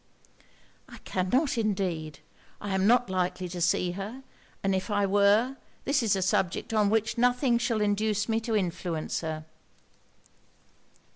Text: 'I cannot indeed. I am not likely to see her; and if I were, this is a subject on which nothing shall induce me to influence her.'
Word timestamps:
'I 0.89 0.97
cannot 1.03 1.59
indeed. 1.59 2.21
I 2.59 2.73
am 2.73 2.87
not 2.87 3.07
likely 3.11 3.47
to 3.49 3.61
see 3.61 3.91
her; 3.91 4.23
and 4.63 4.73
if 4.73 4.89
I 4.89 5.05
were, 5.05 5.57
this 5.85 6.01
is 6.01 6.15
a 6.15 6.23
subject 6.23 6.73
on 6.73 6.89
which 6.89 7.19
nothing 7.19 7.59
shall 7.59 7.81
induce 7.81 8.27
me 8.27 8.39
to 8.39 8.55
influence 8.57 9.21
her.' 9.21 9.45